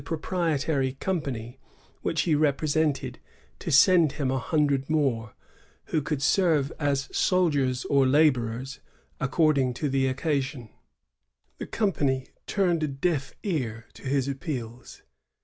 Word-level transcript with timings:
176 0.03 0.97
company 0.99 1.59
which 2.01 2.21
he 2.23 2.33
represented 2.33 3.19
to 3.59 3.69
send 3.71 4.13
him 4.13 4.31
a 4.31 4.39
hundred 4.39 4.89
more, 4.89 5.35
who 5.93 6.01
could 6.01 6.23
serve 6.23 6.71
as 6.79 7.07
soldiers 7.15 7.85
or 7.85 8.07
laborers, 8.07 8.79
accord 9.19 9.59
ing 9.59 9.75
to 9.75 9.87
the 9.87 10.07
occasion. 10.07 10.71
The 11.59 11.67
company 11.67 12.29
turned 12.47 12.81
a 12.81 12.87
deaf 12.87 13.35
ear 13.43 13.85
to 13.93 14.01
his 14.01 14.27
appeals. 14.27 15.03